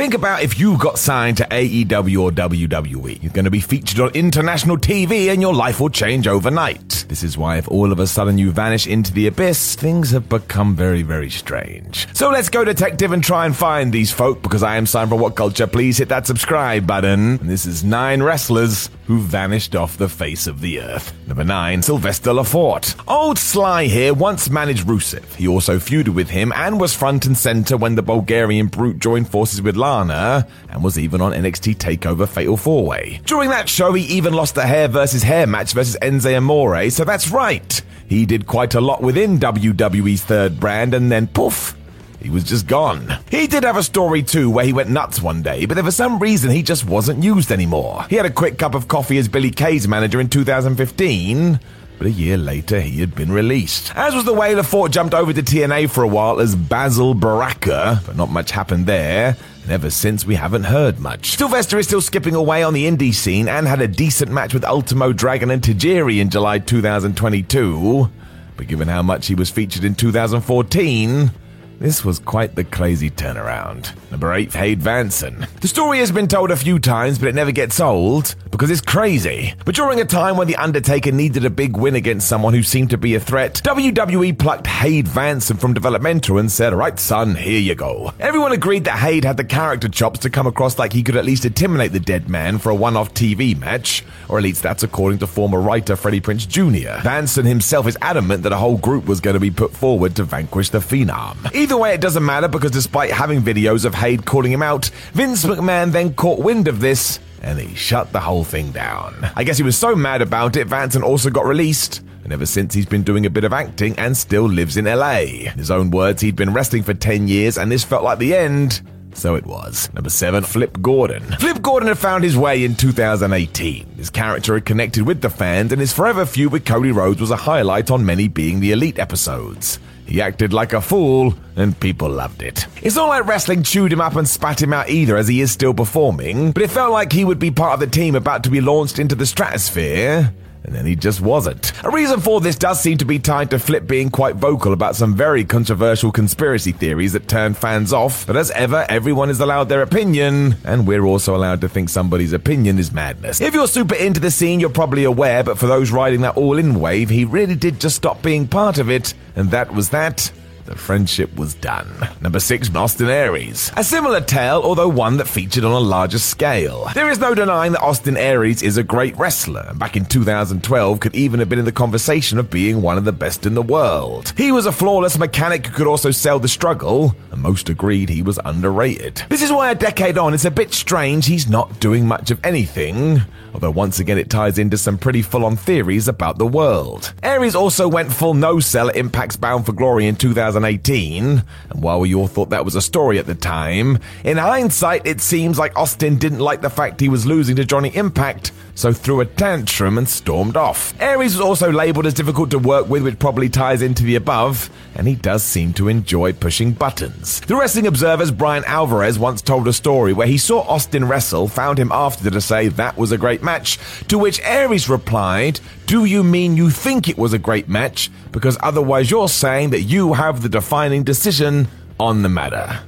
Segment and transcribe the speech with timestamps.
[0.00, 3.22] Think about if you got signed to AEW or WWE.
[3.22, 7.04] You're going to be featured on international TV and your life will change overnight.
[7.06, 10.26] This is why if all of a sudden you vanish into the abyss, things have
[10.26, 12.08] become very, very strange.
[12.16, 15.20] So let's go detective and try and find these folk because I am Simon from
[15.20, 15.66] What Culture.
[15.66, 17.38] Please hit that subscribe button.
[17.38, 21.12] And this is nine wrestlers who vanished off the face of the earth.
[21.30, 22.96] Number nine, Sylvester Lefort.
[23.06, 25.36] Old Sly here once managed Rusev.
[25.36, 29.28] He also feuded with him and was front and center when the Bulgarian brute joined
[29.28, 33.20] forces with Lana and was even on NXT TakeOver Fatal 4 Way.
[33.26, 37.04] During that show, he even lost the hair versus hair match versus Enzo Amore, so
[37.04, 37.80] that's right.
[38.08, 41.76] He did quite a lot within WWE's third brand and then poof,
[42.22, 43.18] he was just gone.
[43.30, 46.18] He did have a story too where he went nuts one day, but for some
[46.18, 48.04] reason he just wasn't used anymore.
[48.10, 51.60] He had a quick cup of coffee as Billie Kay's manager in 2015
[52.00, 53.94] but a year later he had been released.
[53.94, 58.00] As was the way Lefort jumped over to TNA for a while as Basil Baraka,
[58.06, 59.36] but not much happened there.
[59.64, 61.36] And ever since, we haven't heard much.
[61.36, 64.64] Sylvester is still skipping away on the indie scene and had a decent match with
[64.64, 68.08] Ultimo Dragon and Tajiri in July 2022.
[68.56, 71.30] But given how much he was featured in 2014,
[71.80, 73.94] this was quite the crazy turnaround.
[74.10, 75.48] Number 8, Hade Vansen.
[75.60, 78.82] The story has been told a few times, but it never gets old because it's
[78.82, 79.54] crazy.
[79.64, 82.90] But during a time when The Undertaker needed a big win against someone who seemed
[82.90, 87.60] to be a threat, WWE plucked Hade Vansen from developmental and said, Right, son, here
[87.60, 88.12] you go.
[88.20, 91.24] Everyone agreed that Hade had the character chops to come across like he could at
[91.24, 94.82] least intimidate the dead man for a one off TV match, or at least that's
[94.82, 97.00] according to former writer Freddie Prinze Jr.
[97.00, 100.24] Vansen himself is adamant that a whole group was going to be put forward to
[100.24, 101.50] vanquish the Phenom.
[101.70, 105.44] Either way, it doesn't matter because despite having videos of Hade calling him out, Vince
[105.44, 109.30] McMahon then caught wind of this and he shut the whole thing down.
[109.36, 112.02] I guess he was so mad about it, Vansen also got released.
[112.24, 115.18] And ever since, he's been doing a bit of acting and still lives in LA.
[115.20, 118.34] In his own words, he'd been wrestling for 10 years and this felt like the
[118.34, 118.82] end.
[119.14, 119.94] So it was.
[119.94, 121.22] Number 7, Flip Gordon.
[121.38, 123.86] Flip Gordon had found his way in 2018.
[123.96, 127.30] His character had connected with the fans, and his forever feud with Cody Rhodes was
[127.30, 129.78] a highlight on many Being the Elite episodes.
[130.10, 132.66] He acted like a fool, and people loved it.
[132.82, 135.52] It's not like wrestling chewed him up and spat him out either, as he is
[135.52, 138.50] still performing, but it felt like he would be part of the team about to
[138.50, 140.34] be launched into the stratosphere.
[140.64, 141.72] And then he just wasn't.
[141.84, 144.94] A reason for this does seem to be tied to Flip being quite vocal about
[144.94, 148.26] some very controversial conspiracy theories that turn fans off.
[148.26, 152.32] But as ever, everyone is allowed their opinion, and we're also allowed to think somebody's
[152.32, 153.40] opinion is madness.
[153.40, 156.58] If you're super into the scene, you're probably aware, but for those riding that all
[156.58, 160.30] in wave, he really did just stop being part of it, and that was that
[160.70, 161.88] the friendship was done.
[162.20, 163.72] Number 6, Austin Aries.
[163.76, 166.88] A similar tale, although one that featured on a larger scale.
[166.94, 171.00] There is no denying that Austin Aries is a great wrestler, and back in 2012
[171.00, 173.62] could even have been in the conversation of being one of the best in the
[173.62, 174.32] world.
[174.36, 178.22] He was a flawless mechanic who could also sell the struggle, and most agreed he
[178.22, 179.24] was underrated.
[179.28, 182.38] This is why a decade on, it's a bit strange he's not doing much of
[182.44, 183.22] anything
[183.54, 187.12] although once again it ties into some pretty full on theories about the world.
[187.22, 190.59] Aries also went full no sell at Impact's Bound for Glory in 2000.
[190.60, 191.42] 2018.
[191.70, 195.20] And while we all thought that was a story at the time, in hindsight, it
[195.20, 199.20] seems like Austin didn't like the fact he was losing to Johnny Impact, so threw
[199.20, 200.94] a tantrum and stormed off.
[201.00, 204.70] Aries was also labeled as difficult to work with, which probably ties into the above,
[204.94, 207.40] and he does seem to enjoy pushing buttons.
[207.42, 211.78] The Wrestling Observer's Bryan Alvarez once told a story where he saw Austin wrestle, found
[211.78, 213.78] him after to say that was a great match,
[214.08, 215.60] to which Aries replied,
[215.90, 218.12] Do you mean you think it was a great match?
[218.30, 221.66] Because otherwise you're saying that you have the defining decision
[221.98, 222.78] on the matter.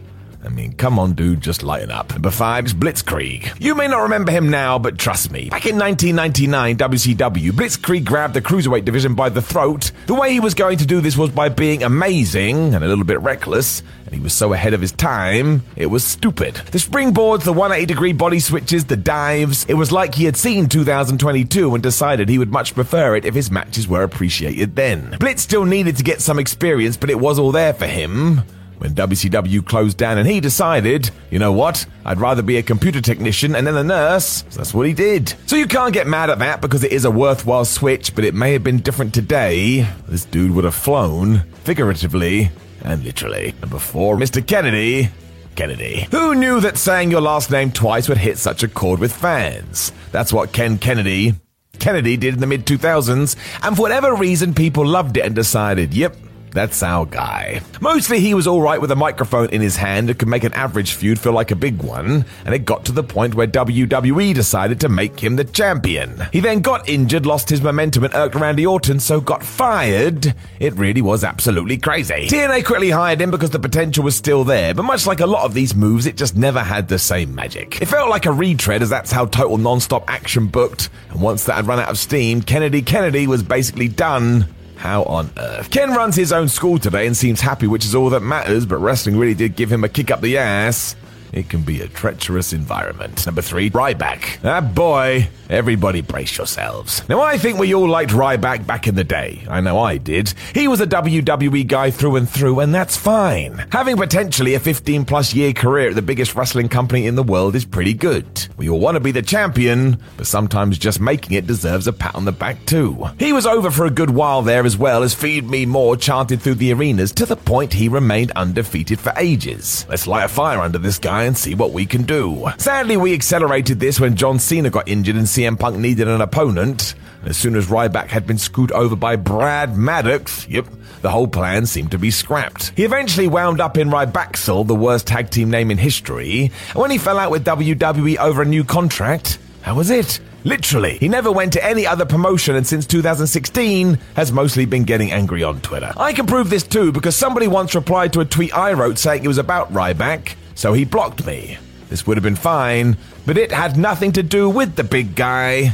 [0.44, 2.10] I mean, come on, dude, just lighten up.
[2.10, 3.60] Number five is Blitzkrieg.
[3.60, 5.48] You may not remember him now, but trust me.
[5.50, 9.92] Back in 1999 WCW, Blitzkrieg grabbed the cruiserweight division by the throat.
[10.06, 13.04] The way he was going to do this was by being amazing and a little
[13.04, 16.56] bit reckless, and he was so ahead of his time, it was stupid.
[16.56, 20.68] The springboards, the 180 degree body switches, the dives, it was like he had seen
[20.68, 25.16] 2022 and decided he would much prefer it if his matches were appreciated then.
[25.20, 28.42] Blitz still needed to get some experience, but it was all there for him
[28.82, 33.00] when WCW closed down and he decided, you know what, I'd rather be a computer
[33.00, 34.44] technician and then a nurse.
[34.50, 35.34] So that's what he did.
[35.46, 38.34] So you can't get mad at that because it is a worthwhile switch, but it
[38.34, 39.86] may have been different today.
[40.08, 42.50] This dude would have flown, figuratively
[42.84, 43.54] and literally.
[43.62, 44.44] And before Mr.
[44.44, 45.10] Kennedy,
[45.54, 46.08] Kennedy.
[46.10, 49.92] Who knew that saying your last name twice would hit such a chord with fans?
[50.10, 51.34] That's what Ken Kennedy,
[51.78, 55.94] Kennedy did in the mid 2000s, and for whatever reason, people loved it and decided,
[55.94, 56.16] yep,
[56.52, 57.60] that's our guy.
[57.80, 60.92] Mostly he was alright with a microphone in his hand and could make an average
[60.92, 64.80] feud feel like a big one, and it got to the point where WWE decided
[64.80, 66.22] to make him the champion.
[66.32, 70.34] He then got injured, lost his momentum, and irked Randy Orton, so got fired.
[70.60, 72.28] It really was absolutely crazy.
[72.28, 75.44] TNA quickly hired him because the potential was still there, but much like a lot
[75.44, 77.80] of these moves, it just never had the same magic.
[77.80, 81.54] It felt like a retread, as that's how Total Non-Stop Action booked, and once that
[81.54, 84.46] had run out of steam, Kennedy Kennedy was basically done.
[84.82, 85.70] How on earth?
[85.70, 88.78] Ken runs his own school today and seems happy, which is all that matters, but
[88.78, 90.96] wrestling really did give him a kick up the ass.
[91.32, 93.24] It can be a treacherous environment.
[93.24, 94.44] Number three, Ryback.
[94.44, 95.28] Ah, boy.
[95.48, 97.06] Everybody brace yourselves.
[97.08, 99.44] Now, I think we all liked Ryback back in the day.
[99.48, 100.32] I know I did.
[100.54, 103.66] He was a WWE guy through and through, and that's fine.
[103.70, 107.54] Having potentially a 15 plus year career at the biggest wrestling company in the world
[107.54, 108.26] is pretty good.
[108.56, 112.14] We all want to be the champion, but sometimes just making it deserves a pat
[112.14, 113.06] on the back too.
[113.18, 116.40] He was over for a good while there as well as Feed Me More chanted
[116.42, 119.86] through the arenas to the point he remained undefeated for ages.
[119.88, 122.48] Let's light a fire under this guy and see what we can do.
[122.58, 126.94] Sadly, we accelerated this when John Cena got injured and CM Punk needed an opponent.
[127.24, 130.66] As soon as Ryback had been screwed over by Brad Maddox, yep,
[131.02, 132.72] the whole plan seemed to be scrapped.
[132.76, 136.90] He eventually wound up in Rybaxel, the worst tag team name in history, and when
[136.90, 140.18] he fell out with WWE over a new contract, that was it.
[140.44, 145.12] Literally, he never went to any other promotion and since 2016 has mostly been getting
[145.12, 145.92] angry on Twitter.
[145.96, 149.24] I can prove this too because somebody once replied to a tweet I wrote saying
[149.24, 151.58] it was about Ryback, so he blocked me.
[151.88, 152.96] This would have been fine,
[153.26, 155.72] but it had nothing to do with the big guy.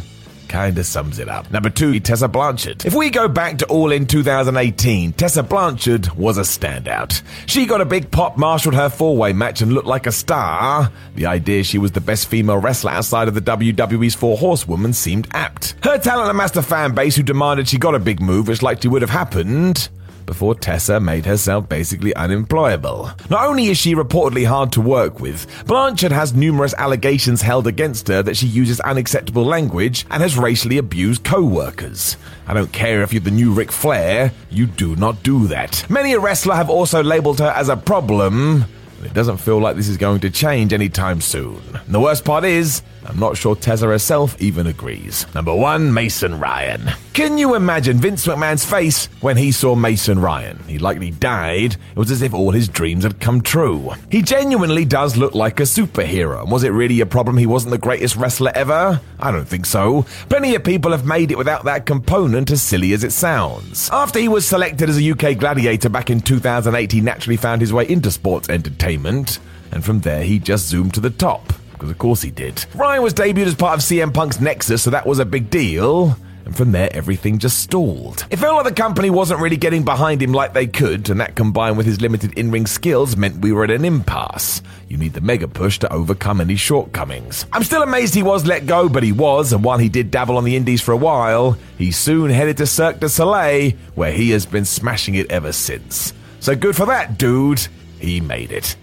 [0.48, 1.50] Kinda sums it up.
[1.50, 2.84] Number two, Tessa Blanchard.
[2.86, 7.22] If we go back to All In 2018, Tessa Blanchard was a standout.
[7.46, 10.90] She got a big pop, marshaled her four way match, and looked like a star.
[11.14, 15.28] The idea she was the best female wrestler outside of the WWE's Four Horsewomen seemed
[15.32, 15.74] apt.
[15.84, 18.88] Her talent amassed a fan base who demanded she got a big move, which likely
[18.88, 19.90] would have happened
[20.28, 23.10] before Tessa made herself basically unemployable.
[23.30, 28.08] Not only is she reportedly hard to work with, Blanchard has numerous allegations held against
[28.08, 32.18] her that she uses unacceptable language and has racially abused co-workers.
[32.46, 35.88] I don't care if you're the new Ric Flair, you do not do that.
[35.88, 38.66] Many a wrestler have also labeled her as a problem,
[38.98, 41.60] and it doesn't feel like this is going to change anytime soon.
[41.72, 45.26] And the worst part is, I'm not sure Tessa herself even agrees.
[45.34, 46.90] Number one, Mason Ryan.
[47.14, 50.58] Can you imagine Vince McMahon's face when he saw Mason Ryan?
[50.68, 51.72] He likely died.
[51.74, 53.92] It was as if all his dreams had come true.
[54.10, 56.48] He genuinely does look like a superhero.
[56.48, 59.00] Was it really a problem he wasn't the greatest wrestler ever?
[59.18, 60.04] I don't think so.
[60.28, 63.90] Plenty of people have made it without that component, as silly as it sounds.
[63.90, 67.72] After he was selected as a UK gladiator back in 2008, he naturally found his
[67.72, 68.87] way into sports entertainment.
[68.96, 72.64] And from there, he just zoomed to the top because of course he did.
[72.74, 76.16] Ryan was debuted as part of CM Punk's Nexus, so that was a big deal.
[76.44, 78.24] And from there, everything just stalled.
[78.30, 81.36] It felt like the company wasn't really getting behind him like they could, and that
[81.36, 84.62] combined with his limited in ring skills meant we were at an impasse.
[84.88, 87.44] You need the mega push to overcome any shortcomings.
[87.52, 90.38] I'm still amazed he was let go, but he was, and while he did dabble
[90.38, 94.30] on the indies for a while, he soon headed to Cirque du Soleil, where he
[94.30, 96.14] has been smashing it ever since.
[96.40, 97.68] So good for that dude.
[98.00, 98.76] He made it.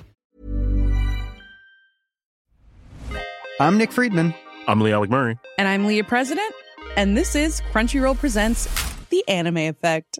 [3.59, 4.33] I'm Nick Friedman.
[4.67, 5.37] I'm Lee Alec Murray.
[5.57, 6.53] And I'm Leah President.
[6.97, 8.67] And this is Crunchyroll Presents
[9.09, 10.19] The Anime Effect.